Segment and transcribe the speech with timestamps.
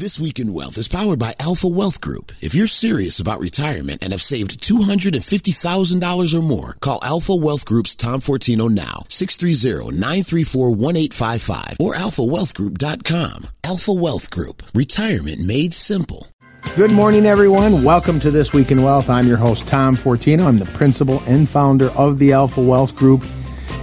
[0.00, 2.32] This Week in Wealth is powered by Alpha Wealth Group.
[2.40, 7.94] If you're serious about retirement and have saved $250,000 or more, call Alpha Wealth Group's
[7.94, 13.48] Tom Fortino now, 630-934-1855 or alphawealthgroup.com.
[13.62, 14.62] Alpha Wealth Group.
[14.72, 16.28] Retirement made simple.
[16.76, 17.84] Good morning, everyone.
[17.84, 19.10] Welcome to This Week in Wealth.
[19.10, 20.46] I'm your host, Tom Fortino.
[20.46, 23.22] I'm the principal and founder of the Alpha Wealth Group.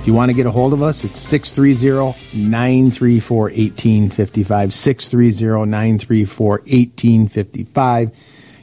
[0.08, 2.16] If you want to get a hold of us, it's 630-934-1855,
[6.07, 8.02] 630-934-1855.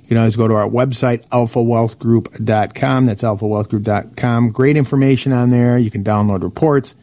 [0.00, 3.04] You can always go to our website, alphawealthgroup.com.
[3.04, 4.52] That's alphawealthgroup.com.
[4.52, 5.76] Great information on there.
[5.76, 6.94] You can download reports.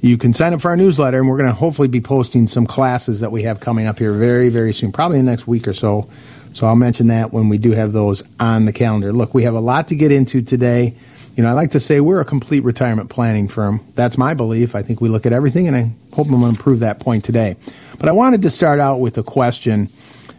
[0.00, 2.64] You can sign up for our newsletter, and we're going to hopefully be posting some
[2.64, 5.68] classes that we have coming up here very, very soon, probably in the next week
[5.68, 6.08] or so.
[6.54, 9.12] So I'll mention that when we do have those on the calendar.
[9.12, 10.94] Look, we have a lot to get into today.
[11.36, 13.82] You know, I like to say we're a complete retirement planning firm.
[13.94, 14.74] That's my belief.
[14.74, 17.24] I think we look at everything, and I hope I'm going to prove that point
[17.24, 17.56] today.
[17.98, 19.90] But I wanted to start out with a question.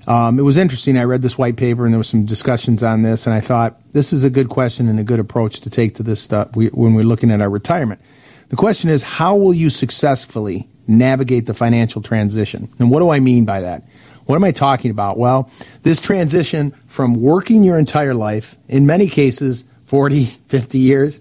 [0.08, 0.98] Um, it was interesting.
[0.98, 3.80] I read this white paper, and there was some discussions on this, and I thought
[3.92, 6.96] this is a good question and a good approach to take to this stuff when
[6.96, 8.02] we're looking at our retirement.
[8.50, 12.70] The question is, how will you successfully navigate the financial transition?
[12.80, 13.84] And what do I mean by that?
[14.26, 15.20] What am I talking about?
[15.20, 15.52] Well,
[15.84, 21.20] this transition from working your entire life, in many cases, 40, 50 years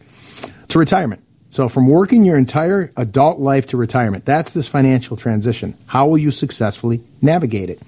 [0.68, 1.22] to retirement.
[1.50, 5.74] So from working your entire adult life to retirement, that's this financial transition.
[5.86, 7.80] How will you successfully navigate it?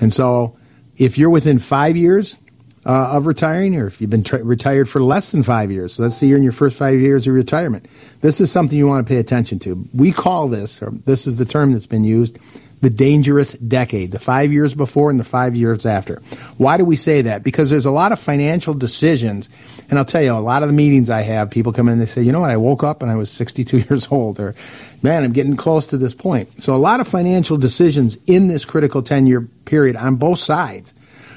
[0.00, 0.56] And so
[0.96, 2.36] if you're within five years
[2.84, 6.02] uh, of retiring, or if you've been tra- retired for less than five years, so
[6.02, 7.84] let's say you're in your first five years of retirement,
[8.20, 9.86] this is something you want to pay attention to.
[9.94, 12.38] We call this, or this is the term that's been used,
[12.80, 16.16] the dangerous decade, the five years before and the five years after.
[16.58, 17.42] Why do we say that?
[17.42, 19.48] Because there's a lot of financial decisions.
[19.88, 22.02] And I'll tell you, a lot of the meetings I have, people come in and
[22.02, 24.54] they say, you know what, I woke up and I was 62 years old, or
[25.02, 26.60] man, I'm getting close to this point.
[26.60, 30.92] So a lot of financial decisions in this critical 10 year period on both sides,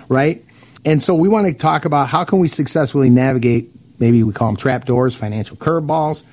[0.10, 0.44] right?
[0.86, 4.48] And so we want to talk about how can we successfully navigate, maybe we call
[4.48, 6.24] them trap doors, financial curveballs,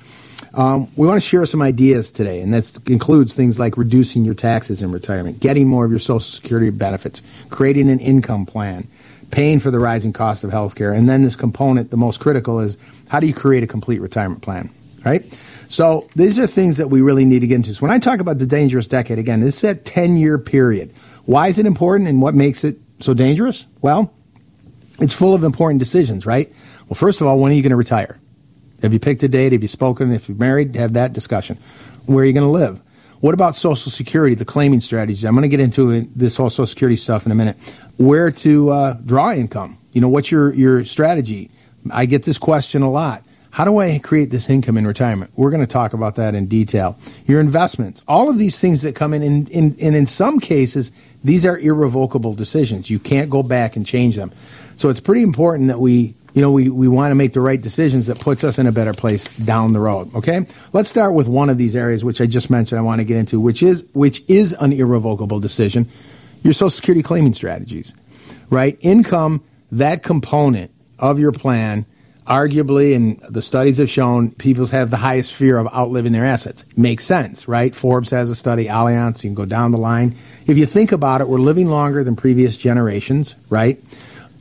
[0.53, 4.33] um, we want to share some ideas today, and that includes things like reducing your
[4.33, 8.87] taxes in retirement, getting more of your Social Security benefits, creating an income plan,
[9.31, 12.77] paying for the rising cost of healthcare, and then this component, the most critical, is
[13.09, 14.69] how do you create a complete retirement plan,
[15.05, 15.23] right?
[15.69, 17.73] So these are things that we really need to get into.
[17.73, 20.91] So when I talk about the dangerous decade, again, this is a 10 year period.
[21.25, 23.67] Why is it important and what makes it so dangerous?
[23.81, 24.13] Well,
[24.99, 26.47] it's full of important decisions, right?
[26.87, 28.17] Well, first of all, when are you going to retire?
[28.81, 29.53] Have you picked a date?
[29.53, 30.11] Have you spoken?
[30.11, 31.57] If you're married, have that discussion.
[32.05, 32.79] Where are you going to live?
[33.19, 35.25] What about Social Security, the claiming strategies?
[35.25, 37.57] I'm going to get into this whole Social Security stuff in a minute.
[37.97, 39.77] Where to uh, draw income?
[39.93, 41.49] You know, what's your, your strategy?
[41.91, 43.23] I get this question a lot.
[43.49, 45.31] How do I create this income in retirement?
[45.35, 46.95] We're going to talk about that in detail.
[47.25, 50.91] Your investments, all of these things that come in, in, in, and in some cases,
[51.23, 52.91] these are irrevocable decisions.
[52.91, 54.31] You can't go back and change them.
[54.75, 57.59] So it's pretty important that we you know, we, we want to make the right
[57.59, 60.13] decisions that puts us in a better place down the road.
[60.13, 60.41] Okay.
[60.71, 63.17] Let's start with one of these areas, which I just mentioned I want to get
[63.17, 65.87] into, which is, which is an irrevocable decision.
[66.43, 67.95] Your social security claiming strategies,
[68.51, 68.77] right?
[68.81, 71.87] Income, that component of your plan,
[72.27, 76.65] arguably, and the studies have shown people have the highest fear of outliving their assets.
[76.77, 77.73] Makes sense, right?
[77.73, 80.13] Forbes has a study, Allianz, you can go down the line.
[80.45, 83.79] If you think about it, we're living longer than previous generations, right?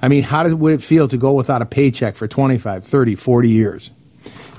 [0.06, 3.16] I mean, how does, would it feel to go without a paycheck for 25, 30,
[3.16, 3.90] 40 years?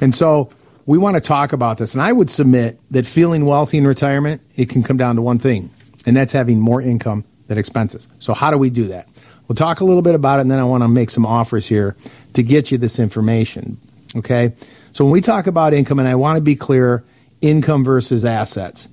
[0.02, 0.52] And so
[0.86, 1.94] we want to talk about this.
[1.94, 5.40] And I would submit that feeling wealthy in retirement, it can come down to one
[5.40, 5.70] thing,
[6.06, 8.10] and that's having more income than expenses.
[8.20, 9.08] So how do we do that?
[9.48, 11.66] We'll talk a little bit about it, and then I want to make some offers
[11.66, 11.96] here
[12.34, 13.78] to get you this information.
[14.18, 14.54] Okay?
[14.92, 17.06] So when we talk about income, and I want to be clear,
[17.40, 18.90] income versus assets.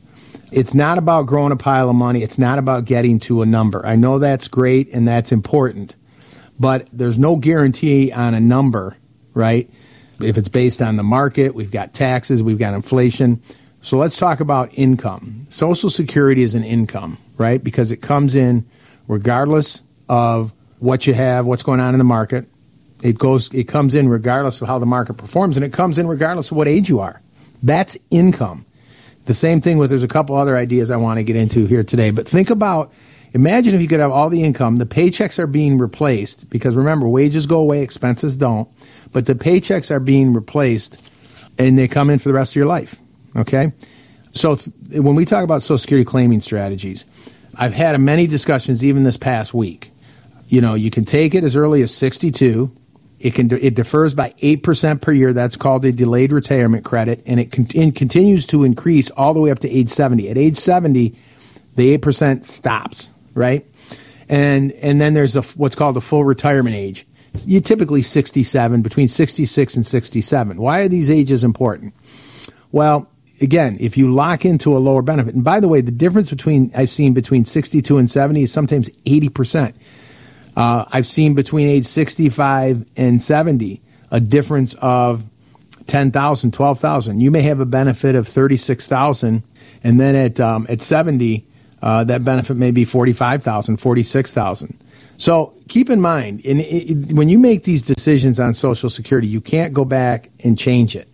[0.52, 2.22] It's not about growing a pile of money.
[2.22, 3.84] It's not about getting to a number.
[3.84, 5.96] I know that's great and that's important
[6.58, 8.96] but there's no guarantee on a number,
[9.34, 9.68] right?
[10.20, 13.42] If it's based on the market, we've got taxes, we've got inflation.
[13.82, 15.46] So let's talk about income.
[15.50, 17.62] Social Security is an income, right?
[17.62, 18.64] Because it comes in
[19.08, 22.46] regardless of what you have, what's going on in the market.
[23.02, 26.06] It goes it comes in regardless of how the market performs and it comes in
[26.06, 27.20] regardless of what age you are.
[27.62, 28.64] That's income.
[29.26, 31.82] The same thing with there's a couple other ideas I want to get into here
[31.82, 32.92] today, but think about
[33.34, 37.08] Imagine if you could have all the income, the paychecks are being replaced because remember,
[37.08, 38.68] wages go away, expenses don't,
[39.12, 41.10] but the paychecks are being replaced
[41.58, 42.96] and they come in for the rest of your life.
[43.36, 43.72] Okay?
[44.32, 47.04] So th- when we talk about Social Security claiming strategies,
[47.58, 49.90] I've had many discussions even this past week.
[50.46, 52.70] You know, you can take it as early as 62.
[53.18, 55.32] It can it defers by 8% per year.
[55.32, 59.40] That's called a delayed retirement credit and it, con- it continues to increase all the
[59.40, 60.28] way up to age 70.
[60.28, 61.16] At age 70,
[61.74, 63.66] the 8% stops right?
[64.28, 67.06] and and then there's a what's called a full retirement age.
[67.46, 70.56] You typically 67, between 66 and 67.
[70.56, 71.92] Why are these ages important?
[72.70, 73.10] Well,
[73.42, 76.70] again, if you lock into a lower benefit, and by the way, the difference between
[76.76, 79.76] I've seen between 62 and 70 is sometimes 80 percent.
[80.56, 83.80] Uh, I've seen between age 65 and 70
[84.12, 85.24] a difference of
[85.86, 87.20] 10,000, 12,000.
[87.20, 89.42] You may have a benefit of 36,000
[89.82, 91.44] and then at um, at 70
[91.84, 94.78] uh, that benefit may be 45,000, 46,000.
[95.18, 99.42] So keep in mind, in, in, when you make these decisions on Social Security, you
[99.42, 101.06] can't go back and change it.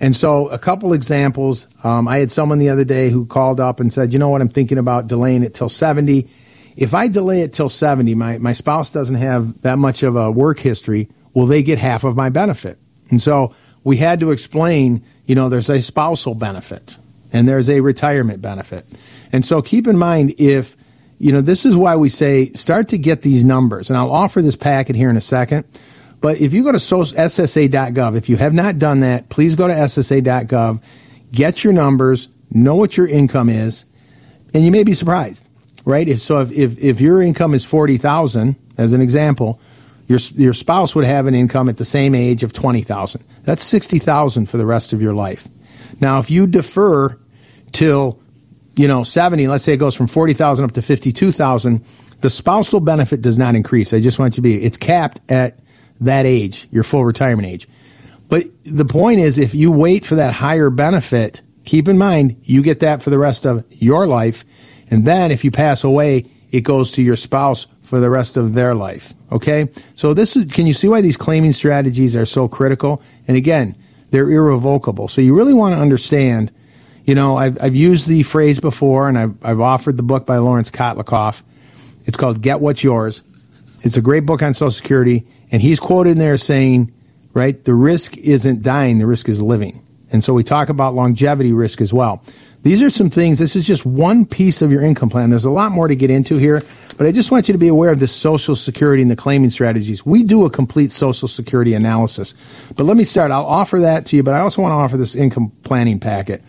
[0.00, 1.66] And so, a couple examples.
[1.82, 4.42] Um, I had someone the other day who called up and said, "You know what?
[4.42, 6.28] I'm thinking about delaying it till 70.
[6.76, 10.30] If I delay it till 70, my my spouse doesn't have that much of a
[10.30, 11.08] work history.
[11.34, 12.78] Will they get half of my benefit?"
[13.10, 13.54] And so
[13.84, 15.04] we had to explain.
[15.24, 16.98] You know, there's a spousal benefit
[17.32, 18.84] and there's a retirement benefit.
[19.32, 20.76] And so, keep in mind if
[21.22, 23.90] you know, this is why we say start to get these numbers.
[23.90, 25.64] And I'll offer this packet here in a second.
[26.20, 29.72] But if you go to SSA.gov, if you have not done that, please go to
[29.72, 30.82] SSA.gov,
[31.30, 33.84] get your numbers, know what your income is,
[34.52, 35.48] and you may be surprised,
[35.84, 36.08] right?
[36.08, 39.60] If, so if, if, if your income is 40000 as an example,
[40.08, 44.46] your, your spouse would have an income at the same age of 20000 That's 60000
[44.46, 45.46] for the rest of your life.
[46.00, 47.16] Now, if you defer
[47.70, 48.18] till
[48.76, 51.84] you know, 70, let's say it goes from 40,000 up to 52,000,
[52.20, 53.92] the spousal benefit does not increase.
[53.92, 55.58] I just want it to be, it's capped at
[56.00, 57.68] that age, your full retirement age.
[58.28, 62.62] But the point is, if you wait for that higher benefit, keep in mind, you
[62.62, 64.44] get that for the rest of your life.
[64.90, 68.54] And then if you pass away, it goes to your spouse for the rest of
[68.54, 69.12] their life.
[69.30, 69.68] Okay.
[69.96, 73.02] So this is, can you see why these claiming strategies are so critical?
[73.28, 73.76] And again,
[74.10, 75.08] they're irrevocable.
[75.08, 76.52] So you really want to understand
[77.04, 80.38] you know, I've, I've used the phrase before, and I've, I've offered the book by
[80.38, 81.42] Lawrence Kotlikoff.
[82.04, 83.22] It's called Get What's Yours.
[83.84, 86.92] It's a great book on Social Security, and he's quoted in there saying,
[87.34, 89.82] right, the risk isn't dying, the risk is living.
[90.12, 92.22] And so we talk about longevity risk as well.
[92.62, 95.30] These are some things, this is just one piece of your income plan.
[95.30, 96.62] There's a lot more to get into here,
[96.96, 99.50] but I just want you to be aware of the Social Security and the claiming
[99.50, 100.06] strategies.
[100.06, 102.70] We do a complete Social Security analysis.
[102.76, 103.32] But let me start.
[103.32, 106.42] I'll offer that to you, but I also want to offer this income planning packet.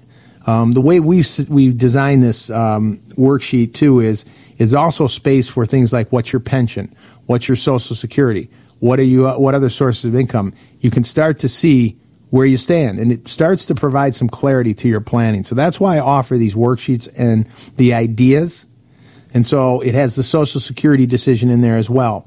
[0.47, 4.25] um, the way we've we've designed this um, worksheet too is
[4.59, 6.95] is also space for things like what's your pension,
[7.27, 8.49] what's your social security,
[8.83, 9.29] what are you?
[9.29, 10.55] What other sources of income?
[10.81, 11.97] You can start to see
[12.31, 15.45] where you stand, and it starts to provide some clarity to your planning.
[15.45, 17.47] So that's why I offer these worksheets and
[17.77, 18.67] the ideas.
[19.35, 22.27] And so it has the Social Security decision in there as well,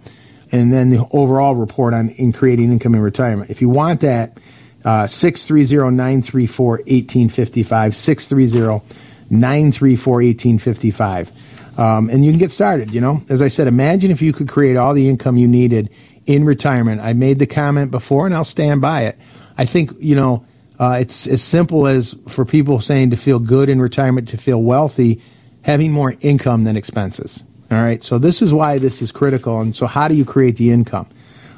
[0.52, 3.50] and then the overall report on in creating income in retirement.
[3.50, 4.38] If you want that,
[4.86, 8.84] uh, six three zero nine three four eighteen fifty five six three zero
[9.30, 11.30] nine three four eighteen fifty five.
[11.78, 12.94] Um, and you can get started.
[12.94, 15.90] You know, as I said, imagine if you could create all the income you needed
[16.26, 17.02] in retirement.
[17.02, 19.18] I made the comment before, and I'll stand by it.
[19.58, 20.46] I think you know
[20.80, 24.62] uh, it's as simple as for people saying to feel good in retirement, to feel
[24.62, 25.22] wealthy,
[25.64, 27.44] having more income than expenses.
[27.72, 29.60] All right, so this is why this is critical.
[29.60, 31.08] And so, how do you create the income?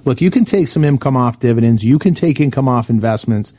[0.07, 3.51] Look, you can take some income off dividends, you can take income off investments,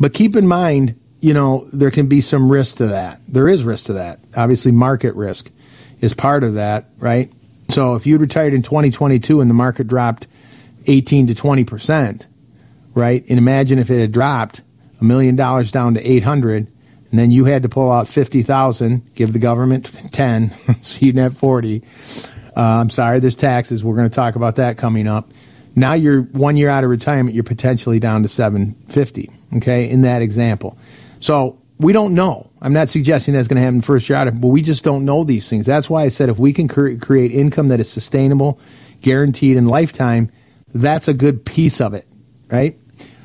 [0.00, 3.20] but keep in mind, you know, there can be some risk to that.
[3.28, 4.18] There is risk to that.
[4.34, 5.50] Obviously, market risk
[6.00, 7.30] is part of that, right?
[7.68, 10.26] So if you'd retired in 2022 and the market dropped
[10.86, 12.26] 18 to 20 percent,
[12.94, 13.22] right?
[13.28, 14.62] And imagine if it had dropped
[15.02, 16.66] a million dollars down to 800,
[17.10, 21.36] and then you had to pull out 50,000, give the government 10, so you'd have
[21.36, 21.82] 40.
[22.56, 23.84] Uh, I'm sorry, there's taxes.
[23.84, 25.28] We're going to talk about that coming up.
[25.74, 29.30] Now you're one year out of retirement, you're potentially down to 750.
[29.56, 30.76] Okay, in that example.
[31.20, 32.50] So we don't know.
[32.60, 35.24] I'm not suggesting that's going to happen first year out, but we just don't know
[35.24, 35.64] these things.
[35.64, 38.60] That's why I said if we can cre- create income that is sustainable,
[39.00, 40.30] guaranteed, and lifetime,
[40.74, 42.04] that's a good piece of it,
[42.50, 42.76] right?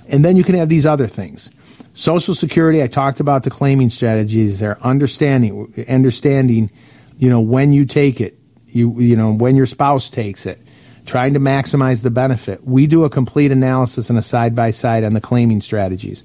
[0.09, 1.49] And then you can have these other things.
[1.95, 6.71] Social Security, I talked about the claiming strategies there, understanding, understanding,
[7.17, 10.59] you know, when you take it, you, you know, when your spouse takes it,
[11.05, 12.65] trying to maximize the benefit.
[12.65, 16.23] We do a complete analysis and a side by side on the claiming strategies.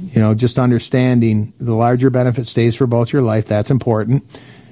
[0.00, 3.46] You know, just understanding the larger benefit stays for both your life.
[3.46, 4.24] That's important.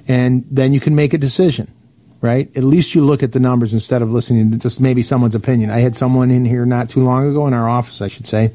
[0.07, 1.71] And then you can make a decision,
[2.19, 2.47] right?
[2.57, 5.69] At least you look at the numbers instead of listening to just maybe someone's opinion.
[5.69, 8.51] I had someone in here not too long ago in our office, I should say,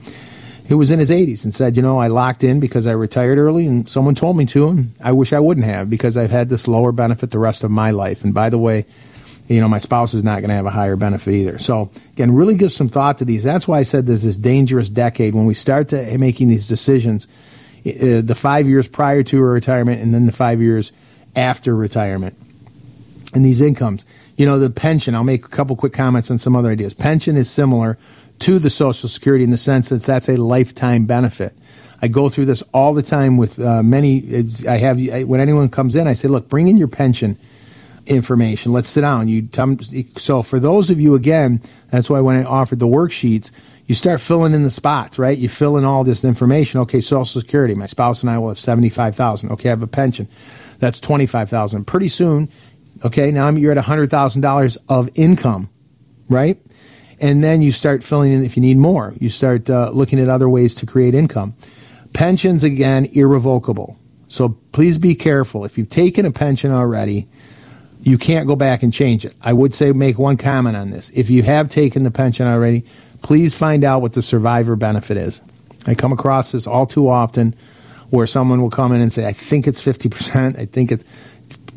[0.66, 3.38] who was in his 80s and said, you know, I locked in because I retired
[3.38, 6.48] early and someone told me to, and I wish I wouldn't have because I've had
[6.48, 8.24] this lower benefit the rest of my life.
[8.24, 8.84] And by the way,
[9.48, 11.58] you know, my spouse is not going to have a higher benefit either.
[11.58, 13.44] So again, really give some thought to these.
[13.44, 17.26] That's why I said there's this dangerous decade when we start to making these decisions,
[17.86, 20.92] uh, the five years prior to retirement and then the five years
[21.36, 22.36] after retirement
[23.34, 24.06] and these incomes.
[24.36, 26.94] You know, the pension, I'll make a couple quick comments on some other ideas.
[26.94, 27.98] Pension is similar
[28.40, 31.52] to the Social Security in the sense that that's a lifetime benefit.
[32.02, 34.44] I go through this all the time with uh, many.
[34.68, 37.38] I have when anyone comes in, I say, "Look, bring in your pension
[38.06, 38.72] information.
[38.72, 39.48] Let's sit down." You
[40.16, 43.50] so for those of you again, that's why when I offered the worksheets,
[43.86, 45.36] you start filling in the spots, right?
[45.36, 46.80] You fill in all this information.
[46.80, 47.74] Okay, Social Security.
[47.74, 49.50] My spouse and I will have seventy-five thousand.
[49.52, 50.28] Okay, I have a pension.
[50.78, 51.86] That's twenty-five thousand.
[51.86, 52.48] Pretty soon,
[53.04, 55.68] okay, now you're at hundred thousand dollars of income,
[56.28, 56.58] right?
[57.20, 59.14] and then you start filling in if you need more.
[59.18, 61.54] You start uh, looking at other ways to create income.
[62.12, 63.96] Pensions, again, irrevocable.
[64.28, 65.64] So please be careful.
[65.64, 67.28] If you've taken a pension already,
[68.04, 69.34] you can't go back and change it.
[69.42, 71.10] I would say make one comment on this.
[71.10, 72.84] If you have taken the pension already,
[73.22, 75.40] please find out what the survivor benefit is.
[75.86, 77.54] I come across this all too often
[78.10, 80.58] where someone will come in and say, I think it's 50%.
[80.58, 81.04] I think it's,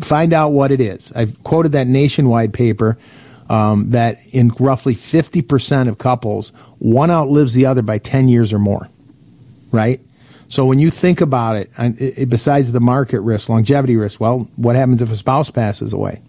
[0.02, 1.14] find out what it is.
[1.14, 2.98] I've quoted that nationwide paper
[3.50, 8.60] um, that in roughly 50% of couples, one outlives the other by 10 years or
[8.60, 8.90] more,
[9.72, 10.02] right?
[10.50, 14.76] So when you think about it, it, besides the market risk, longevity risk, well, what
[14.76, 16.22] happens if a spouse passes away?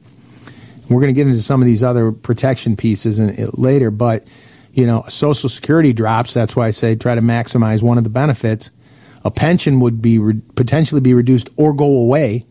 [0.91, 4.27] We're going to get into some of these other protection pieces in, later, but
[4.73, 6.35] you know, Social Security drops.
[6.35, 8.71] That's why I say try to maximize one of the benefits.
[9.25, 12.47] A pension would be re- potentially be reduced or go away.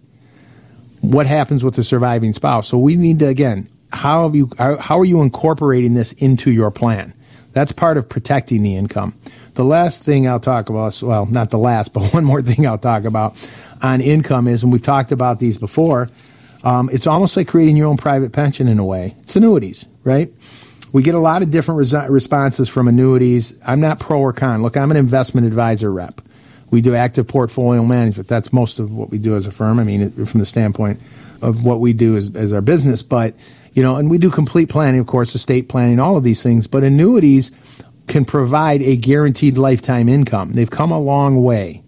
[1.02, 2.68] What happens with the surviving spouse?
[2.68, 6.72] So we need to again how have you how are you incorporating this into your
[6.72, 7.14] plan?
[7.54, 9.16] That's part of protecting the income.
[9.58, 12.78] The last thing I'll talk about, well, not the last, but one more thing I'll
[12.78, 13.34] talk about
[13.82, 16.10] on income is, and we've talked about these before,
[16.64, 19.16] um, it's almost like creating your own private pension in a way.
[19.22, 20.30] It's annuities, right?
[20.94, 23.60] We get a lot of different res- responses from annuities.
[23.66, 24.62] I'm not pro or con.
[24.62, 26.22] Look, I'm an investment advisor rep.
[26.70, 28.28] We do active portfolio management.
[28.28, 29.80] That's most of what we do as a firm.
[29.80, 31.00] I mean, from the standpoint
[31.42, 33.34] of what we do as, as our business, but
[33.74, 36.68] you know, and we do complete planning, of course, estate planning, all of these things,
[36.68, 37.52] but annuities
[38.08, 40.54] can provide a guaranteed lifetime income.
[40.54, 41.84] They've come a long way.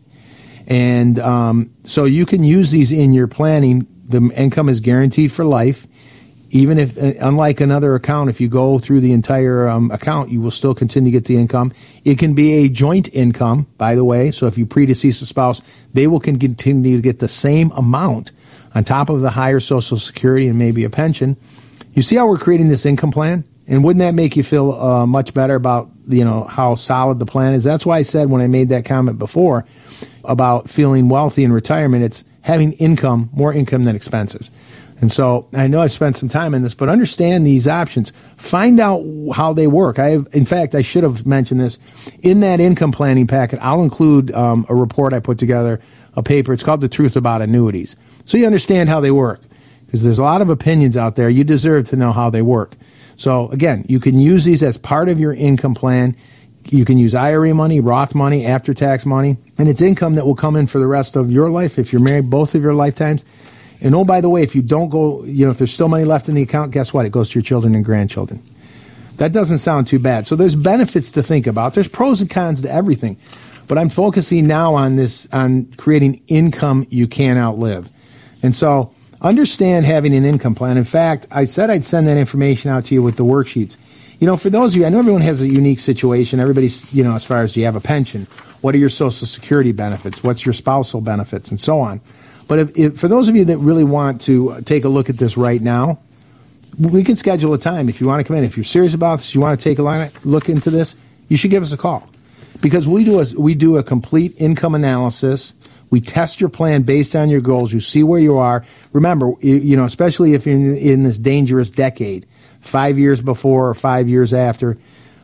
[0.68, 3.88] And um, so you can use these in your planning.
[4.06, 5.88] The income is guaranteed for life.
[6.52, 10.42] Even if, uh, unlike another account, if you go through the entire um, account, you
[10.42, 11.72] will still continue to get the income.
[12.04, 14.32] It can be a joint income, by the way.
[14.32, 15.62] So if you predecease a spouse,
[15.94, 18.32] they will continue to get the same amount
[18.74, 21.38] on top of the higher Social Security and maybe a pension
[21.94, 23.44] you see how we're creating this income plan?
[23.70, 27.26] And wouldn't that make you feel uh, much better about you know how solid the
[27.26, 27.64] plan is?
[27.64, 29.66] That's why I said when I made that comment before
[30.26, 34.50] about feeling wealthy in retirement, it's having income, more income than expenses.
[35.02, 38.10] And so I know I've spent some time in this, but understand these options.
[38.38, 39.02] Find out
[39.34, 39.98] how they work.
[39.98, 41.78] I have, in fact, I should have mentioned this
[42.22, 43.60] in that income planning packet.
[43.62, 45.80] I'll include um, a report I put together,
[46.16, 46.54] a paper.
[46.54, 47.96] It's called "The Truth About Annuities,"
[48.26, 49.42] so you understand how they work
[49.86, 51.30] because there's a lot of opinions out there.
[51.30, 52.76] You deserve to know how they work.
[53.20, 56.16] So again, you can use these as part of your income plan.
[56.70, 60.36] You can use IRA money, Roth money, after tax money, and it's income that will
[60.36, 63.26] come in for the rest of your life if you're married both of your lifetimes.
[63.82, 66.06] And oh, by the way, if you don't go, you know, if there's still money
[66.06, 67.06] left in the account, guess what?
[67.06, 68.42] It goes to your children and grandchildren.
[69.18, 70.28] That doesn't sound too bad.
[70.28, 71.74] So there's benefits to think about.
[71.74, 73.18] There's pros and cons to everything.
[73.68, 77.90] But I'm focusing now on this, on creating income you can't outlive.
[78.44, 80.78] And so understand having an income plan.
[80.78, 83.78] In fact, I said I'd send that information out to you with the worksheets.
[84.20, 86.40] You know, for those of you, I know everyone has a unique situation.
[86.40, 88.24] Everybody's, you know, as far as do you have a pension?
[88.62, 90.24] What are your social security benefits?
[90.24, 92.02] What's your spousal benefits and so on?
[92.48, 95.18] But if, if, for those of you that really want to take a look at
[95.18, 96.00] this right now,
[96.78, 98.44] we can schedule a time if you want to come in.
[98.44, 100.96] If you're serious about this, you want to take a look into this,
[101.28, 102.10] you should give us a call
[102.62, 105.54] because we do a, we do a complete income analysis.
[105.89, 107.74] We test your plan based on your goals.
[107.74, 108.63] You see where you are.
[108.93, 112.25] Remember, you know, especially if you're in, this dangerous decade,
[112.62, 114.77] five years before or five years after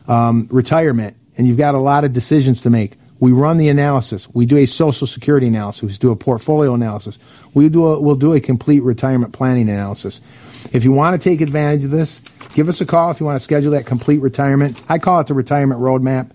[0.08, 2.94] um, retirement, and you've got a lot of decisions to make.
[3.18, 4.28] We run the analysis.
[4.34, 5.82] We do a social security analysis.
[5.82, 7.18] We do a portfolio analysis.
[7.54, 10.20] We do a, we'll do a complete retirement planning analysis.
[10.74, 12.20] If you want to take advantage of this,
[12.54, 14.80] give us a call if you want to schedule that complete retirement.
[14.88, 16.30] I call it the retirement roadmap.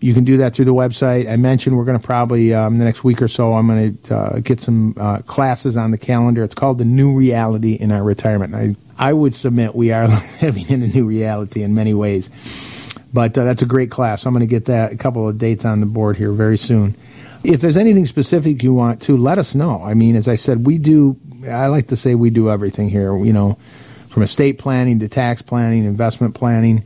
[0.01, 1.31] you can do that through the website.
[1.31, 3.53] I mentioned we're going to probably um, the next week or so.
[3.53, 6.43] I'm going to uh, get some uh, classes on the calendar.
[6.43, 8.55] It's called the New Reality in Our Retirement.
[8.55, 10.07] I I would submit we are
[10.41, 12.29] living in a new reality in many ways,
[13.13, 14.25] but uh, that's a great class.
[14.25, 16.95] I'm going to get that a couple of dates on the board here very soon.
[17.43, 19.81] If there's anything specific you want to, let us know.
[19.83, 21.17] I mean, as I said, we do.
[21.49, 23.17] I like to say we do everything here.
[23.17, 23.53] You know,
[24.09, 26.83] from estate planning to tax planning, investment planning,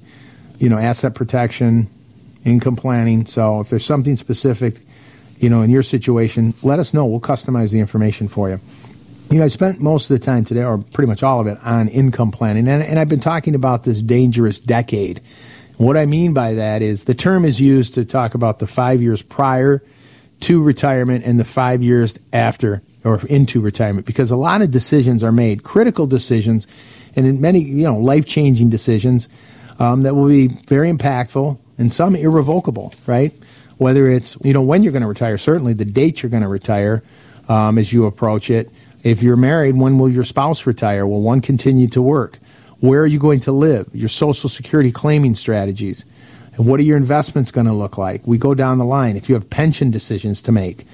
[0.60, 1.90] you know, asset protection
[2.46, 3.26] income planning.
[3.26, 4.76] So if there's something specific,
[5.38, 7.06] you know, in your situation, let us know.
[7.06, 8.60] We'll customize the information for you.
[9.32, 11.58] You know, I spent most of the time today, or pretty much all of it,
[11.64, 12.68] on income planning.
[12.68, 15.20] And, and I've been talking about this dangerous decade.
[15.78, 19.02] What I mean by that is the term is used to talk about the five
[19.02, 19.84] years prior
[20.42, 25.24] to retirement and the five years after or into retirement because a lot of decisions
[25.24, 26.68] are made, critical decisions,
[27.16, 29.30] and in many, you know, life changing decisions
[29.80, 33.34] um, that will be very impactful and some irrevocable, right?
[33.78, 36.50] Whether it's, you know, when you're going to retire, certainly the date you're going to
[36.50, 37.04] retire
[37.50, 38.70] um, as you approach it.
[39.04, 41.06] If you're married, when will your spouse retire?
[41.06, 42.40] Will one continue to work?
[42.86, 43.88] Where are you going to live?
[43.94, 46.06] Your Social Security claiming strategies.
[46.56, 48.26] And what are your investments going to look like?
[48.28, 49.18] We go down the line.
[49.18, 50.86] If you have pension decisions to make,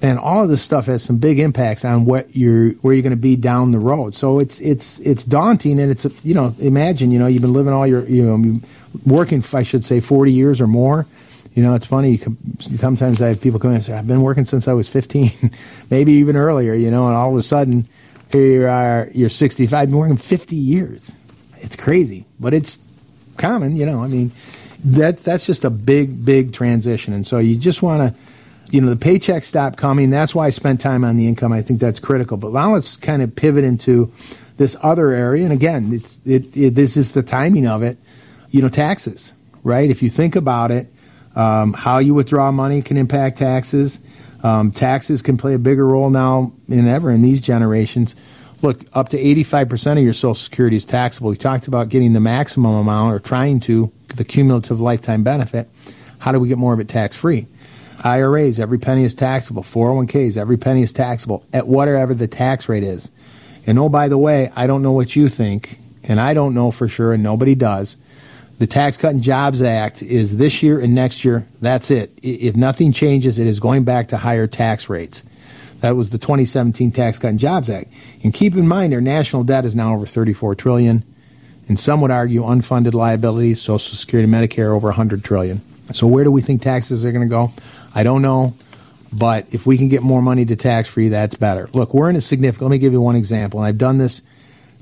[0.00, 3.10] and all of this stuff has some big impacts on what you're where you're going
[3.10, 4.14] to be down the road.
[4.14, 7.72] So it's it's it's daunting, and it's you know imagine you know you've been living
[7.72, 8.60] all your you know
[9.04, 11.06] working, I should say, 40 years or more.
[11.54, 12.20] You know, it's funny.
[12.60, 15.30] Sometimes I have people come in and say, I've been working since I was 15,
[15.90, 17.86] maybe even earlier, you know, and all of a sudden,
[18.30, 21.16] here you are, you're 65, I've been working 50 years.
[21.60, 22.78] It's crazy, but it's
[23.36, 24.02] common, you know.
[24.02, 24.30] I mean,
[24.84, 27.14] that that's just a big, big transition.
[27.14, 28.20] And so you just want to,
[28.70, 30.10] you know, the paychecks stop coming.
[30.10, 31.52] That's why I spent time on the income.
[31.52, 32.36] I think that's critical.
[32.36, 34.12] But now let's kind of pivot into
[34.56, 35.44] this other area.
[35.44, 37.98] And again, it's it, it this is the timing of it
[38.50, 39.88] you know, taxes, right?
[39.88, 40.88] If you think about it,
[41.36, 44.00] um, how you withdraw money can impact taxes.
[44.42, 48.14] Um, taxes can play a bigger role now than ever in these generations.
[48.62, 51.30] Look, up to 85% of your Social Security is taxable.
[51.30, 55.68] We talked about getting the maximum amount or trying to, the cumulative lifetime benefit.
[56.18, 57.46] How do we get more of it tax free?
[58.04, 59.62] IRAs, every penny is taxable.
[59.62, 63.10] 401ks, every penny is taxable at whatever the tax rate is.
[63.66, 66.70] And oh, by the way, I don't know what you think, and I don't know
[66.70, 67.96] for sure, and nobody does
[68.60, 71.46] the Tax Cut and Jobs Act is this year and next year.
[71.62, 72.10] That's it.
[72.22, 75.24] If nothing changes, it is going back to higher tax rates.
[75.80, 77.92] That was the 2017 Tax Cut and Jobs Act.
[78.22, 81.04] And keep in mind, our national debt is now over 34 trillion,
[81.68, 85.60] and some would argue unfunded liabilities, Social Security, Medicare, over 100 trillion.
[85.92, 87.52] So where do we think taxes are going to go?
[87.94, 88.54] I don't know,
[89.12, 91.68] but if we can get more money to tax free, that's better.
[91.72, 92.70] Look, we're in a significant.
[92.70, 94.22] Let me give you one example, and I've done this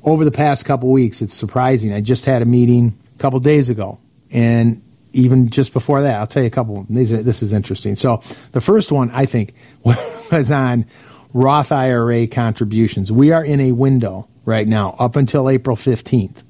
[0.04, 1.22] over the past couple weeks.
[1.22, 1.92] It's surprising.
[1.92, 3.98] I just had a meeting a couple days ago,
[4.32, 6.86] and even just before that, I'll tell you a couple.
[6.88, 7.96] These are, this is interesting.
[7.96, 8.18] So
[8.52, 10.86] the first one I think was on
[11.32, 13.10] Roth IRA contributions.
[13.12, 16.42] We are in a window right now up until April fifteenth.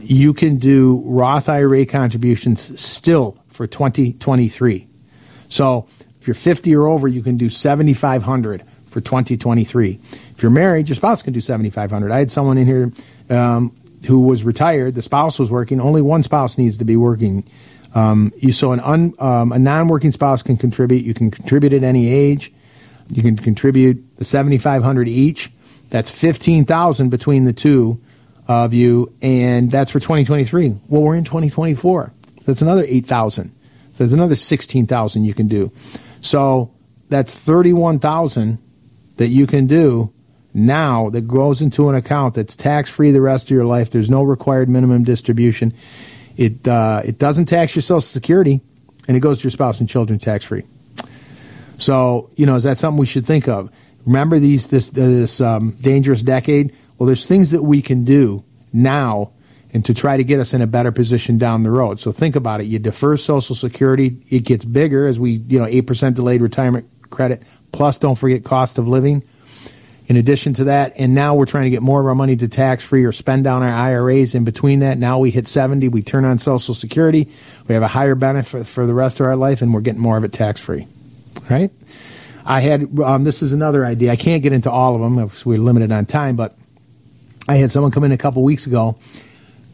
[0.00, 4.88] you can do Roth IRA contributions still for 2023.
[5.48, 5.86] So
[6.20, 10.00] if you're 50 or over, you can do 7,500 for 2023.
[10.02, 12.10] If you're married, your spouse can do 7,500.
[12.10, 12.90] I had someone in here
[13.30, 13.74] um,
[14.06, 14.94] who was retired.
[14.94, 15.80] The spouse was working.
[15.80, 17.44] Only one spouse needs to be working.
[17.94, 21.04] Um, you so an un, um, a non-working spouse can contribute.
[21.04, 22.52] You can contribute at any age.
[23.10, 25.50] You can contribute the 7,500 each.
[25.90, 28.00] That's 15,000 between the two
[28.48, 30.76] of you, and that's for 2023.
[30.88, 32.12] Well, we're in 2024.
[32.46, 33.50] That's another 8,000.
[33.50, 35.70] So there's another 16,000 you can do.
[36.22, 36.72] So
[37.08, 38.58] that's 31,000
[39.16, 40.12] that you can do
[40.54, 43.90] now that goes into an account that's tax free the rest of your life.
[43.90, 45.74] There's no required minimum distribution.
[46.36, 48.60] It uh, it doesn't tax your Social Security,
[49.08, 50.64] and it goes to your spouse and children tax free.
[51.78, 53.70] So you know, is that something we should think of?
[54.06, 56.74] Remember these this this um, dangerous decade.
[56.98, 59.32] Well, there's things that we can do now
[59.72, 62.00] and to try to get us in a better position down the road.
[62.00, 62.64] So think about it.
[62.64, 67.42] You defer Social Security, it gets bigger as we, you know, 8% delayed retirement credit,
[67.72, 69.22] plus don't forget cost of living.
[70.12, 72.46] In addition to that, and now we're trying to get more of our money to
[72.46, 74.98] tax free or spend down our IRAs in between that.
[74.98, 77.30] Now we hit 70, we turn on Social Security,
[77.66, 80.18] we have a higher benefit for the rest of our life, and we're getting more
[80.18, 80.86] of it tax free.
[81.48, 81.70] Right?
[82.44, 84.12] I had, um, this is another idea.
[84.12, 86.54] I can't get into all of them because we're limited on time, but
[87.48, 88.98] I had someone come in a couple weeks ago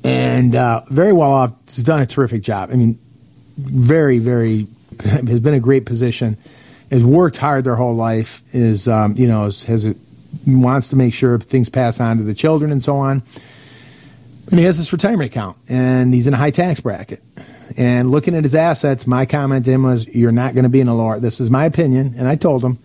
[0.04, 1.52] and uh, very well off.
[1.74, 2.70] Has done a terrific job.
[2.72, 2.96] I mean,
[3.56, 4.68] very, very
[5.02, 6.36] has been a great position.
[6.92, 8.42] Has worked hard their whole life.
[8.54, 9.96] Is um, you know has, has
[10.46, 13.22] wants to make sure things pass on to the children and so on.
[14.50, 17.22] And he has this retirement account, and he's in a high tax bracket.
[17.76, 20.80] And looking at his assets, my comment to him was, "You're not going to be
[20.80, 22.78] in a lower." This is my opinion, and I told him,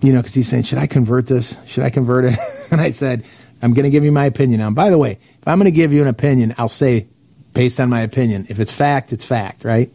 [0.00, 1.56] you know, because he's saying, "Should I convert this?
[1.66, 2.38] Should I convert it?"
[2.70, 3.24] and I said,
[3.62, 4.60] I'm going to give you my opinion.
[4.60, 7.06] Now, by the way, if I'm going to give you an opinion, I'll say
[7.54, 8.46] based on my opinion.
[8.48, 9.90] If it's fact, it's fact, right?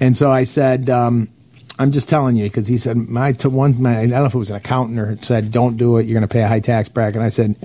[0.00, 1.28] And so I said, um,
[1.78, 4.34] I'm just telling you because he said my to one my I don't know if
[4.34, 6.06] it was an accountant or said don't do it.
[6.06, 7.16] You're going to pay a high tax bracket.
[7.16, 7.56] And I said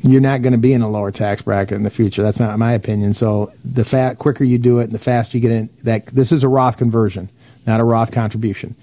[0.00, 2.22] you're not going to be in a lower tax bracket in the future.
[2.22, 3.14] That's not my opinion.
[3.14, 5.70] So the fat quicker you do it, and the faster you get in.
[5.84, 7.30] That this is a Roth conversion,
[7.66, 8.74] not a Roth contribution.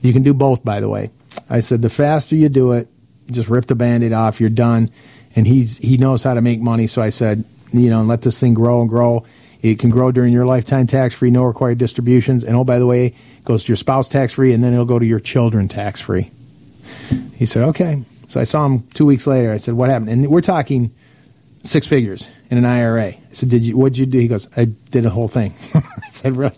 [0.00, 1.10] You can do both, by the way.
[1.50, 2.88] I said the faster you do it,
[3.30, 4.90] just rip the band-aid off you're done
[5.36, 8.40] and he's he knows how to make money so i said you know let this
[8.40, 9.24] thing grow and grow
[9.62, 12.86] it can grow during your lifetime tax free no required distributions and oh by the
[12.86, 15.68] way it goes to your spouse tax free and then it'll go to your children
[15.68, 16.30] tax free
[17.34, 18.04] he said okay.
[18.28, 19.52] So i saw him two weeks later.
[19.52, 20.10] I said what happened?
[20.10, 20.94] And we're talking
[21.64, 24.18] six figures in an ira i said did you what'd you do?
[24.18, 25.54] He goes i did a whole thing.
[25.74, 26.56] I said really?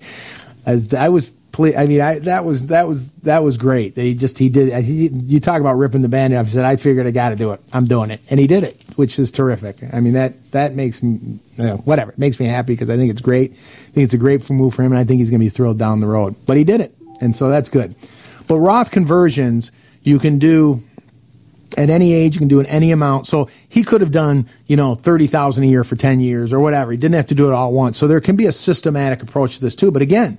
[0.67, 3.95] As I was I mean, I, that was that was that was great.
[3.95, 4.73] That he just he did.
[4.85, 6.47] He, you talk about ripping the band off.
[6.47, 7.61] He said, "I figured I got to do it.
[7.73, 9.77] I'm doing it," and he did it, which is terrific.
[9.93, 12.13] I mean, that that makes me you know, whatever.
[12.13, 13.53] It makes me happy because I think it's great.
[13.53, 15.51] I think it's a great move for him, and I think he's going to be
[15.51, 16.35] thrilled down the road.
[16.47, 17.95] But he did it, and so that's good.
[18.49, 19.71] But Roth conversions
[20.03, 20.83] you can do
[21.79, 22.35] at any age.
[22.35, 23.27] You can do in any amount.
[23.27, 26.61] So he could have done you know thirty thousand a year for ten years or
[26.61, 26.91] whatever.
[26.91, 27.99] He didn't have to do it all at once.
[27.99, 29.93] So there can be a systematic approach to this too.
[29.93, 30.39] But again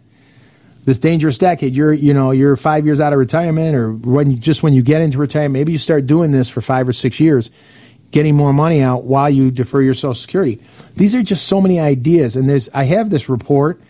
[0.85, 1.75] this dangerous decade.
[1.75, 4.81] You're, you know, you're five years out of retirement, or when you, just when you
[4.81, 7.49] get into retirement, maybe you start doing this for five or six years,
[8.11, 10.61] getting more money out while you defer your Social Security.
[10.95, 12.69] These are just so many ideas, and there's.
[12.69, 13.81] I have this report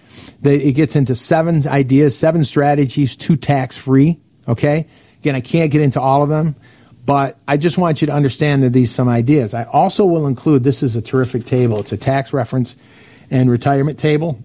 [0.42, 4.18] that it gets into seven ideas, seven strategies to tax free.
[4.48, 4.88] Okay,
[5.20, 6.56] again, I can't get into all of them.
[7.06, 9.54] But I just want you to understand that these some ideas.
[9.54, 11.80] I also will include this is a terrific table.
[11.80, 12.76] It's a tax reference
[13.30, 14.40] and retirement table.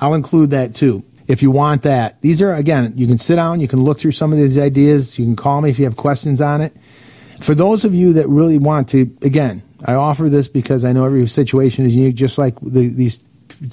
[0.00, 2.20] I'll include that too if you want that.
[2.20, 5.18] These are, again, you can sit down, you can look through some of these ideas,
[5.18, 6.72] you can call me if you have questions on it.
[7.40, 11.04] For those of you that really want to, again, I offer this because I know
[11.04, 13.22] every situation is unique, just like the, these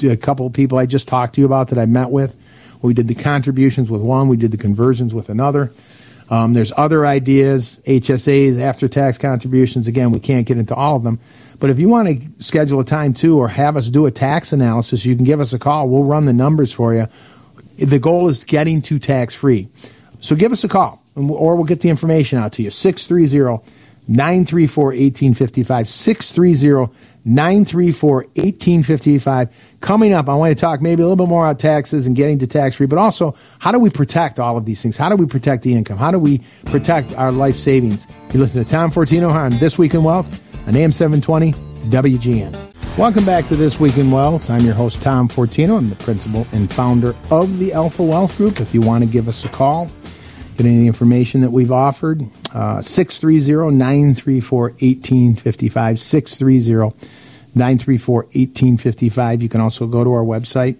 [0.03, 2.37] a couple people I just talked to you about that I met with.
[2.81, 5.71] We did the contributions with one, we did the conversions with another.
[6.29, 9.87] Um, there's other ideas, HSAs, after tax contributions.
[9.87, 11.19] Again, we can't get into all of them.
[11.59, 14.53] But if you want to schedule a time too or have us do a tax
[14.53, 15.89] analysis, you can give us a call.
[15.89, 17.07] We'll run the numbers for you
[17.77, 19.69] the goal is getting to tax free.
[20.19, 22.69] So give us a call, or we'll get the information out to you.
[22.69, 23.61] 630
[24.07, 25.87] 934 1855.
[25.87, 26.93] 630
[27.25, 29.75] 934 1855.
[29.81, 32.39] Coming up, I want to talk maybe a little bit more about taxes and getting
[32.39, 34.97] to tax free, but also how do we protect all of these things?
[34.97, 35.97] How do we protect the income?
[35.97, 38.07] How do we protect our life savings?
[38.33, 40.27] You listen to Tom Fortino on This Week in Wealth
[40.67, 42.97] on AM 720 WGN.
[42.97, 44.49] Welcome back to This Week in Wealth.
[44.49, 45.77] I'm your host, Tom Fortino.
[45.77, 48.61] I'm the principal and founder of the Alpha Wealth Group.
[48.61, 49.89] If you want to give us a call,
[50.57, 52.21] get any information that we've offered,
[52.53, 55.99] uh, 630 934 1855.
[55.99, 56.95] 630
[57.55, 59.41] 934 1855.
[59.41, 60.75] You can also go to our website,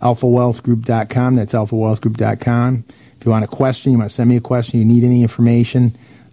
[0.00, 1.34] alphawealthgroup.com.
[1.34, 2.84] That's alphawealthgroup.com.
[3.18, 5.22] If you want a question, you want to send me a question, you need any
[5.22, 5.92] information,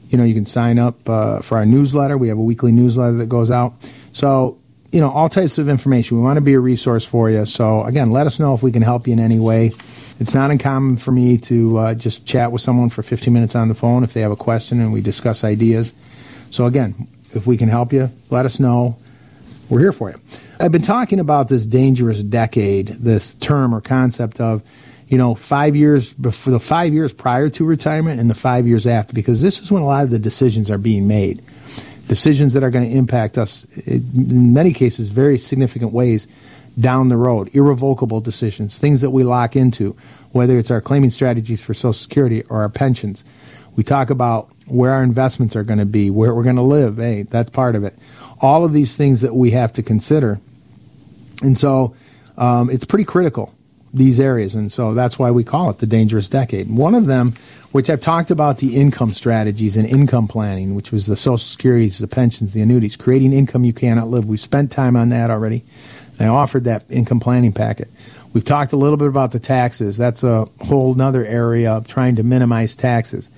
[0.09, 2.17] you know, you can sign up uh, for our newsletter.
[2.17, 3.73] We have a weekly newsletter that goes out.
[4.15, 4.57] So,
[4.91, 6.15] you know, all types of information.
[6.15, 7.45] We want to be a resource for you.
[7.45, 9.73] So, again, let us know if we can help you in any way.
[10.21, 13.67] It's not uncommon for me to uh, just chat with someone for 15 minutes on
[13.67, 15.93] the phone if they have a question and we discuss ideas.
[16.49, 16.95] So, again,
[17.33, 18.95] if we can help you, let us know.
[19.69, 20.15] We're here for you.
[20.61, 24.63] I've been talking about this dangerous decade, this term or concept of
[25.09, 28.87] you know, five years before the five years prior to retirement and the five years
[28.87, 31.43] after, because this is when a lot of the decisions are being made.
[32.07, 36.27] Decisions that are going to impact us in many cases, very significant ways
[36.79, 37.55] down the road.
[37.55, 39.95] Irrevocable decisions, things that we lock into,
[40.31, 43.23] whether it's our claiming strategies for Social Security or our pensions.
[43.75, 46.97] We talk about where our investments are going to be, where we're going to live.
[46.97, 47.95] Hey, that's part of it.
[48.41, 50.39] All of these things that we have to consider.
[51.41, 51.95] And so
[52.37, 53.53] um, it's pretty critical
[53.95, 54.53] these areas.
[54.55, 56.69] And so that's why we call it the dangerous decade.
[56.69, 57.33] One of them,
[57.71, 61.99] which I've talked about the income strategies and income planning, which was the social securities,
[61.99, 64.25] the pensions, the annuities, creating income you cannot live.
[64.25, 65.63] We've spent time on that already.
[66.19, 67.89] I offered that income planning packet.
[68.33, 69.97] We've talked a little bit about the taxes.
[69.97, 73.29] That's a whole nother area of trying to minimize taxes.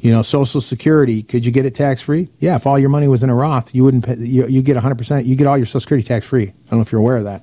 [0.00, 2.28] You know, Social Security, could you get it tax free?
[2.40, 4.76] Yeah, if all your money was in a Roth, you wouldn't pay, you, you get
[4.76, 6.48] 100%, you get all your Social Security tax free.
[6.48, 7.42] I don't know if you're aware of that.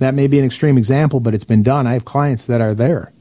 [0.00, 1.86] That may be an extreme example, but it's been done.
[1.86, 3.12] I have clients that are there.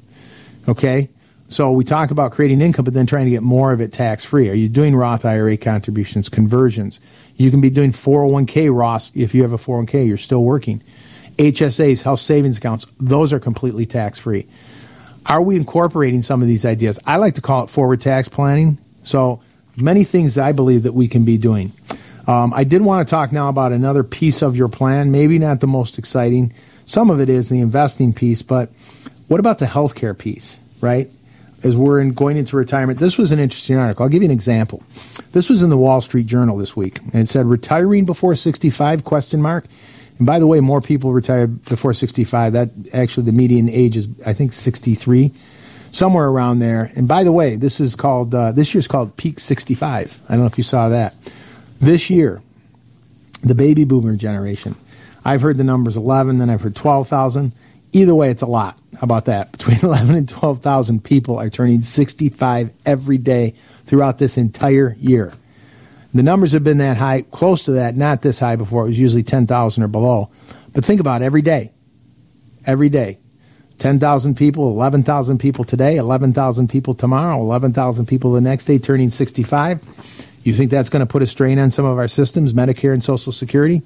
[0.68, 1.10] Okay?
[1.50, 4.24] So we talk about creating income, but then trying to get more of it tax
[4.24, 4.50] free.
[4.50, 7.00] Are you doing Roth IRA contributions, conversions?
[7.36, 10.82] You can be doing 401k Roth if you have a 401k, you're still working.
[11.38, 14.46] HSAs, health savings accounts, those are completely tax free.
[15.26, 17.00] Are we incorporating some of these ideas?
[17.06, 18.78] I like to call it forward tax planning.
[19.04, 19.42] So
[19.76, 21.72] many things I believe that we can be doing.
[22.28, 25.62] Um, I did want to talk now about another piece of your plan, maybe not
[25.62, 26.54] the most exciting.
[26.90, 28.70] Some of it is the investing piece, but
[29.28, 31.08] what about the healthcare piece, right?
[31.64, 34.02] As we're in, going into retirement, this was an interesting article.
[34.02, 34.82] I'll give you an example.
[35.32, 39.04] This was in the Wall Street Journal this week, and it said retiring before 65
[39.04, 39.66] question mark.
[40.18, 42.54] And by the way, more people retire before 65.
[42.54, 45.32] That actually the median age is I think 63,
[45.92, 46.92] somewhere around there.
[46.96, 50.22] And by the way, this is called uh, this year's called Peak 65.
[50.28, 51.14] I don't know if you saw that.
[51.80, 52.42] This year,
[53.44, 54.76] the baby boomer generation,
[55.24, 57.54] I've heard the numbers 11, then I've heard 12,000.
[57.92, 58.78] Either way, it's a lot.
[58.94, 59.52] How about that?
[59.54, 63.52] Between 11 and 12,000 people are turning 65 every day
[63.86, 65.34] throughout this entire year.
[66.14, 68.86] The numbers have been that high, close to that, not this high before.
[68.86, 70.30] It was usually 10,000 or below.
[70.74, 71.72] But think about it, every day.
[72.66, 73.20] Every day.
[73.78, 80.29] 10,000 people, 11,000 people today, 11,000 people tomorrow, 11,000 people the next day turning 65.
[80.44, 83.04] You think that's going to put a strain on some of our systems, Medicare and
[83.04, 83.82] Social Security?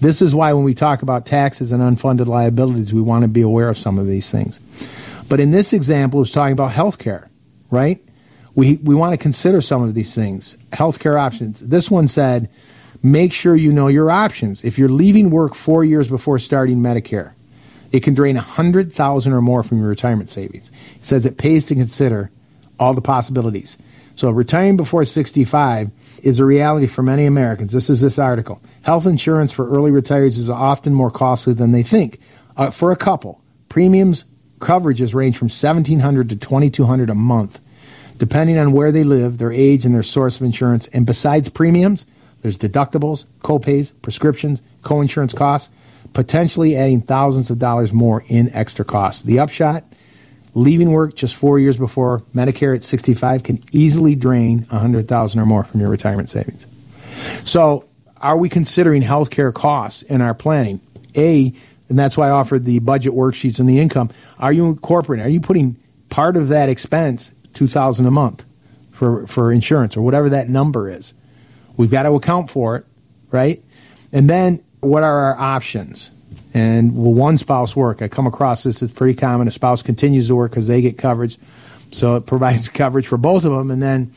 [0.00, 3.40] This is why when we talk about taxes and unfunded liabilities, we want to be
[3.40, 4.60] aware of some of these things.
[5.28, 7.28] But in this example, it's talking about health care,
[7.70, 8.00] right?
[8.54, 10.56] We, we want to consider some of these things.
[10.70, 11.60] Healthcare options.
[11.60, 12.50] This one said,
[13.02, 14.62] make sure you know your options.
[14.62, 17.32] If you're leaving work four years before starting Medicare,
[17.92, 20.70] it can drain 100000 or more from your retirement savings.
[20.96, 22.30] It says it pays to consider
[22.78, 23.78] all the possibilities.
[24.14, 25.90] So retiring before 65
[26.22, 27.72] is a reality for many Americans.
[27.72, 28.62] This is this article.
[28.82, 32.20] Health insurance for early retirees is often more costly than they think.
[32.56, 34.24] Uh, for a couple, premiums
[34.60, 37.60] coverages range from 1700 to 2200 a month,
[38.18, 40.86] depending on where they live, their age, and their source of insurance.
[40.88, 42.06] And besides premiums,
[42.42, 45.74] there's deductibles, copays, prescriptions, co-insurance costs,
[46.12, 49.22] potentially adding thousands of dollars more in extra costs.
[49.22, 49.84] The upshot
[50.54, 55.64] leaving work just four years before Medicare at 65 can easily drain 100000 or more
[55.64, 56.66] from your retirement savings.
[57.48, 57.84] So,
[58.20, 60.80] are we considering healthcare costs in our planning?
[61.16, 61.52] A,
[61.88, 64.10] and that's why I offered the budget worksheets and the income.
[64.38, 65.26] Are you incorporating?
[65.26, 65.76] Are you putting
[66.08, 68.46] part of that expense, 2000 a month
[68.92, 71.12] for, for insurance or whatever that number is?
[71.76, 72.86] We've got to account for it,
[73.30, 73.60] right?
[74.12, 76.10] And then what are our options?
[76.54, 78.00] And will one spouse work?
[78.00, 79.48] I come across this, it's pretty common.
[79.48, 81.36] A spouse continues to work because they get coverage.
[81.90, 84.12] So it provides coverage for both of them and then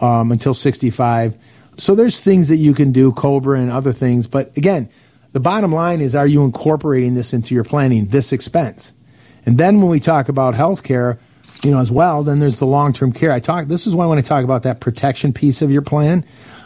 [0.00, 1.36] um, until 65.
[1.78, 4.26] So there's things that you can do, Cobra and other things.
[4.26, 4.88] But again,
[5.32, 8.92] the bottom line is are you incorporating this into your planning, this expense?
[9.44, 11.18] And then when we talk about health care,
[11.62, 13.32] you know, as well, then there's the long term care.
[13.32, 16.24] I talk this is why I talk about that protection piece of your plan.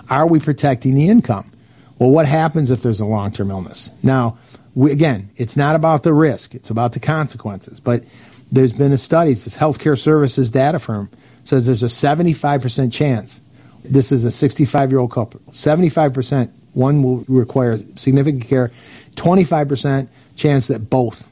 [0.08, 1.50] Are we protecting the income?
[1.98, 3.90] Well, what happens if there's a long term illness?
[4.02, 4.38] Now,
[4.74, 7.80] we, again, it's not about the risk, it's about the consequences.
[7.80, 8.04] But
[8.52, 11.10] there's been a study, this healthcare services data firm
[11.44, 13.40] says there's a 75% chance.
[13.84, 18.68] This is a 65 year old couple, 75% one will require significant care,
[19.16, 21.30] 25% chance that both.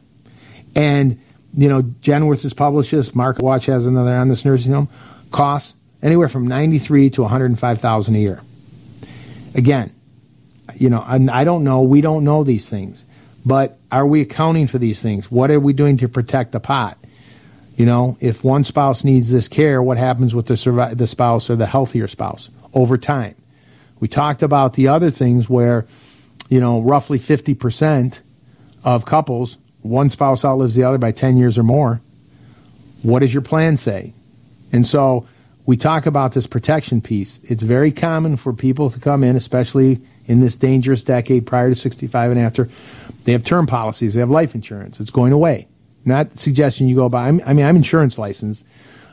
[0.74, 1.18] And,
[1.55, 4.88] you know, Genworth has published this, Market Watch has another on this nursing home,
[5.31, 8.40] costs anywhere from 93 to 105,000 a year.
[9.55, 9.92] Again,
[10.74, 13.05] you know, I don't know, we don't know these things.
[13.49, 15.31] But are we accounting for these things?
[15.31, 16.99] What are we doing to protect the pot?
[17.77, 21.57] You know, if one spouse needs this care, what happens with the, the spouse or
[21.57, 23.35] the healthier spouse over time?
[24.01, 25.87] We talked about the other things where,
[26.51, 28.21] you know, roughly 50%
[28.85, 32.03] of couples, one spouse outlives the other by 10 years or more.
[33.03, 34.13] What does your plan say?
[34.73, 35.27] And so
[35.65, 37.41] we talk about this protection piece.
[37.45, 41.75] It's very common for people to come in, especially in this dangerous decade prior to
[41.75, 42.69] 65 and after.
[43.25, 45.01] They have term policies, they have life insurance.
[45.01, 45.67] It's going away.
[46.05, 47.29] Not suggesting you go buy.
[47.29, 48.64] I mean, I'm insurance licensed,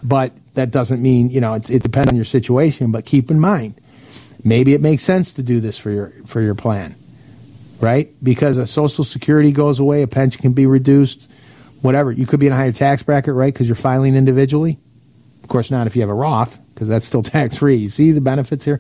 [0.04, 2.92] but that doesn't mean you know it depends on your situation.
[2.92, 3.76] But keep in mind,
[4.44, 6.96] maybe it makes sense to do this for your for your plan,
[7.82, 8.10] right?
[8.24, 11.30] Because a Social Security goes away, a pension can be reduced,
[11.82, 12.12] whatever.
[12.12, 13.54] You could be in a higher tax bracket, right?
[13.54, 14.78] Because you're filing individually.
[15.44, 17.76] Of course, not if you have a Roth, because that's still tax free.
[17.76, 18.80] You see the benefits here.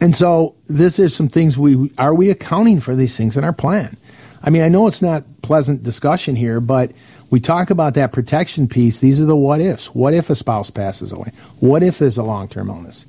[0.00, 3.52] And so, this is some things we are we accounting for these things in our
[3.52, 3.96] plan.
[4.42, 6.92] I mean, I know it's not pleasant discussion here, but
[7.30, 9.00] we talk about that protection piece.
[9.00, 9.94] These are the what ifs.
[9.94, 11.30] What if a spouse passes away?
[11.60, 13.06] What if there's a long term illness?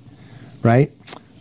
[0.63, 0.91] Right?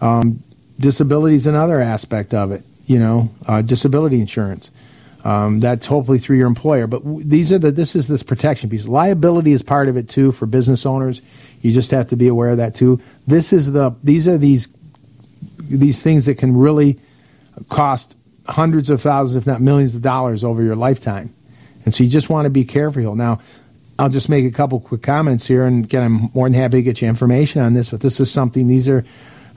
[0.00, 0.42] Um,
[0.78, 2.62] disability is another aspect of it.
[2.84, 4.70] You know, uh, disability insurance.
[5.24, 6.86] Um, that's hopefully through your employer.
[6.86, 8.86] But these are the this is this protection piece.
[8.86, 11.20] Liability is part of it too for business owners.
[11.60, 13.00] You just have to be aware of that too.
[13.26, 14.68] This is the these are these
[15.68, 16.98] these things that can really
[17.68, 21.32] cost hundreds of thousands, if not millions of dollars over your lifetime.
[21.84, 23.14] And so you just want to be careful.
[23.14, 23.40] Now,
[23.98, 26.82] I'll just make a couple quick comments here, and again, I'm more than happy to
[26.82, 27.90] get you information on this.
[27.90, 29.04] But this is something; these are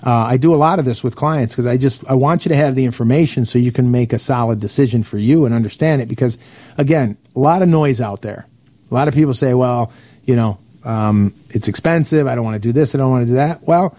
[0.04, 2.50] uh, I do a lot of this with clients because I just I want you
[2.50, 6.02] to have the information so you can make a solid decision for you and understand
[6.02, 6.10] it.
[6.10, 6.40] Because
[6.78, 8.48] again, a lot of noise out there.
[8.90, 9.94] A lot of people say, "Well,
[10.26, 12.26] you know, um, it's expensive.
[12.26, 12.96] I don't want to do this.
[12.96, 13.96] I don't want to do that." Well,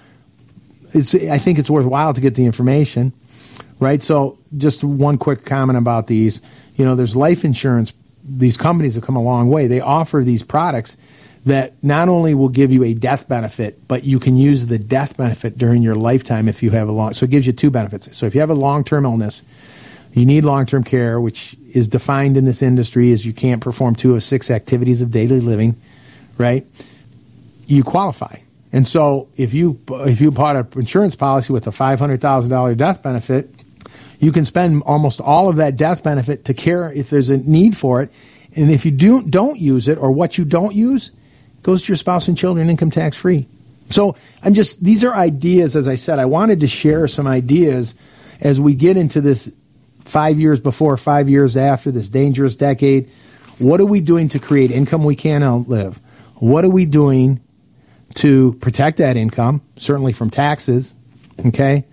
[0.94, 3.12] it's I think it's worthwhile to get the information,
[3.80, 4.00] right?
[4.02, 6.40] So, just one quick comment about these.
[6.76, 7.92] You know, there's life insurance
[8.24, 9.66] these companies have come a long way.
[9.66, 10.96] They offer these products
[11.44, 15.16] that not only will give you a death benefit, but you can use the death
[15.16, 17.14] benefit during your lifetime if you have a long.
[17.14, 18.16] So it gives you two benefits.
[18.16, 19.42] So if you have a long term illness,
[20.12, 23.94] you need long term care, which is defined in this industry as you can't perform
[23.94, 25.74] two of six activities of daily living,
[26.38, 26.64] right?
[27.66, 28.36] You qualify.
[28.72, 32.50] And so if you if you bought an insurance policy with a five hundred thousand
[32.50, 33.50] dollar death benefit,
[34.18, 37.76] you can spend almost all of that death benefit to care if there's a need
[37.76, 38.10] for it.
[38.56, 41.12] And if you do, don't use it or what you don't use
[41.62, 43.46] goes to your spouse and children income tax free.
[43.90, 47.94] So I'm just, these are ideas, as I said, I wanted to share some ideas
[48.40, 49.54] as we get into this
[50.00, 53.08] five years before, five years after this dangerous decade.
[53.58, 55.98] What are we doing to create income we can't outlive?
[56.36, 57.40] What are we doing
[58.14, 60.94] to protect that income, certainly from taxes,
[61.46, 61.84] okay?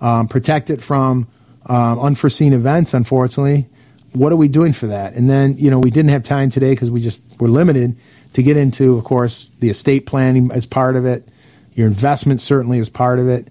[0.00, 1.26] Um, protect it from
[1.66, 3.66] um, unforeseen events, unfortunately.
[4.12, 5.14] What are we doing for that?
[5.14, 7.96] And then, you know, we didn't have time today because we just were limited
[8.34, 11.26] to get into, of course, the estate planning as part of it.
[11.74, 13.48] Your investment certainly is part of it.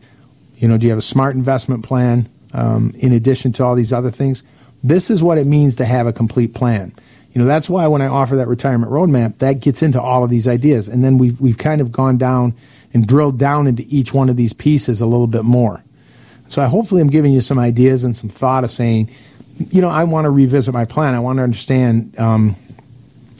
[0.57, 3.93] You know, do you have a smart investment plan um, in addition to all these
[3.93, 4.43] other things?
[4.83, 6.93] This is what it means to have a complete plan.
[7.35, 10.29] You know, that's why when I offer that retirement roadmap, that gets into all of
[10.29, 10.87] these ideas.
[10.87, 12.53] And then we've, we've kind of gone down
[12.93, 15.83] and drilled down into each one of these pieces a little bit more.
[16.47, 19.09] So I, hopefully I'm giving you some ideas and some thought of saying,
[19.69, 21.13] you know, I want to revisit my plan.
[21.13, 22.55] I want to understand um,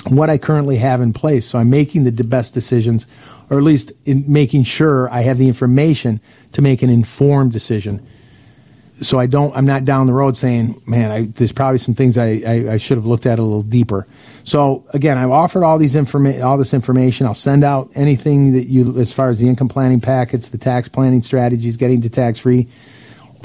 [0.10, 1.46] what I currently have in place.
[1.46, 3.08] So I'm making the best decisions,
[3.50, 6.20] or at least in making sure I have the information
[6.52, 8.06] to make an informed decision.
[9.02, 12.18] So I don't, I'm not down the road saying, man, I, there's probably some things
[12.18, 14.08] I, I, I, should have looked at a little deeper.
[14.46, 17.28] So again, I've offered all these informa- all this information.
[17.28, 20.88] I'll send out anything that you, as far as the income planning packets, the tax
[20.88, 22.70] planning strategies, getting to tax free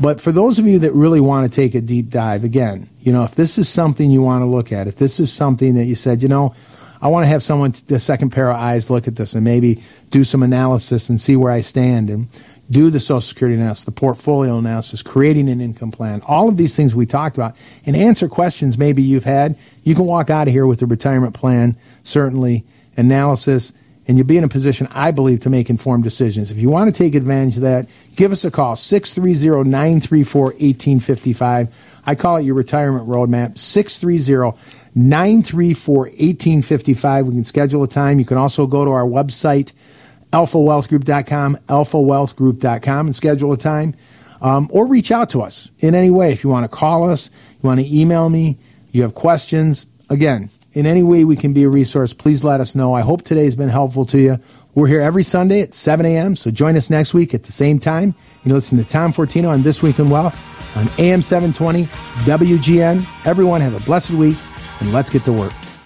[0.01, 3.13] but for those of you that really want to take a deep dive, again, you
[3.13, 5.85] know, if this is something you want to look at, if this is something that
[5.85, 6.55] you said, you know,
[7.03, 9.83] I want to have someone, the second pair of eyes, look at this and maybe
[10.11, 12.29] do some analysis and see where I stand and
[12.71, 16.77] do the Social Security analysis, the portfolio analysis, creating an income plan, all of these
[16.77, 19.57] things we talked about, and answer questions maybe you've had.
[19.83, 22.65] You can walk out of here with a retirement plan, certainly,
[22.97, 23.73] analysis,
[24.07, 26.51] and you'll be in a position, I believe, to make informed decisions.
[26.51, 32.03] If you want to take advantage of that, give us a call, 630 934 1855.
[32.07, 34.59] I call it your retirement roadmap, 630
[34.95, 37.27] 934 1855.
[37.27, 38.19] We can schedule a time.
[38.19, 39.73] You can also go to our website,
[40.33, 43.95] alphawealthgroup.com, alphawealthgroup.com, and schedule a time.
[44.43, 46.33] um, or reach out to us in any way.
[46.33, 47.31] If you want to call us,
[47.63, 48.57] you want to email me,
[48.91, 49.85] you have questions.
[50.09, 52.95] Again, in any way we can be a resource, please let us know.
[52.95, 54.39] I hope today's been helpful to you.
[54.75, 57.79] We're here every Sunday at 7 a.m., so join us next week at the same
[57.79, 58.15] time.
[58.45, 60.39] You listen to Tom Fortino on This Week in Wealth
[60.77, 61.85] on AM 720
[62.25, 63.05] WGN.
[63.27, 64.39] Everyone have a blessed week,
[64.81, 65.53] and let's get to work.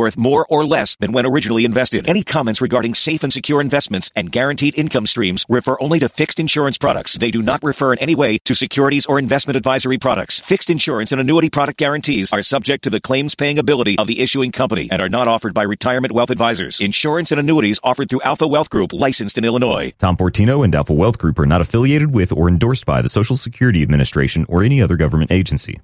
[0.00, 2.08] worth more or less than when originally invested.
[2.08, 6.40] Any comments regarding safe and secure investments and guaranteed income streams refer only to fixed
[6.40, 7.14] insurance products.
[7.14, 10.40] They do not refer in any way to securities or investment advisory products.
[10.40, 14.20] Fixed insurance and annuity product guarantees are subject to the claims paying ability of the
[14.20, 16.80] issuing company and are not offered by retirement wealth advisors.
[16.80, 19.92] Insurance and annuities offered through Alpha Wealth Group, licensed in Illinois.
[19.98, 23.36] Tom Fortino and Alpha Wealth Group are not affiliated with or endorsed by the Social
[23.36, 25.80] Security Administration or any other government agency.